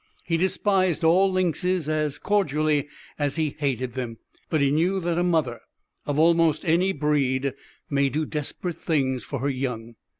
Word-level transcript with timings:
He 0.25 0.35
despised 0.35 1.03
all 1.03 1.31
lynxes 1.31 1.87
as 1.87 2.17
cordially 2.17 2.87
as 3.19 3.35
he 3.35 3.55
hated 3.59 3.93
them; 3.93 4.17
but 4.49 4.59
he 4.59 4.71
knew 4.71 4.99
that 4.99 5.19
a 5.19 5.23
mother, 5.23 5.59
of 6.07 6.17
almost 6.17 6.65
any 6.65 6.91
breed, 6.91 7.53
may 7.87 8.09
do 8.09 8.25
desperate 8.25 8.77
things 8.77 9.23
for 9.23 9.37
her 9.41 9.49
young. 9.49 9.93